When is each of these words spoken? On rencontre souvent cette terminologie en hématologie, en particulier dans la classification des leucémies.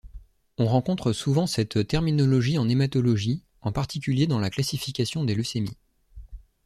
On 0.57 0.65
rencontre 0.65 1.13
souvent 1.13 1.45
cette 1.45 1.85
terminologie 1.87 2.57
en 2.57 2.67
hématologie, 2.67 3.43
en 3.61 3.71
particulier 3.71 4.25
dans 4.25 4.39
la 4.39 4.49
classification 4.49 5.23
des 5.25 5.35
leucémies. 5.35 5.77